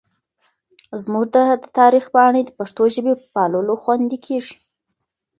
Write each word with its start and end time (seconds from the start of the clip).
زموږ 1.03 1.25
د 1.35 1.37
تاریخ 1.79 2.05
پاڼې 2.15 2.41
د 2.45 2.49
پښتو 2.57 2.83
ژبې 2.95 3.13
په 3.19 3.25
پاللو 3.33 3.75
خوندي 3.83 4.17
کېږي. 4.25 4.55